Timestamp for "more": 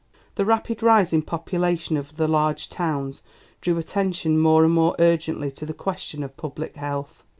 4.39-4.63, 4.73-4.95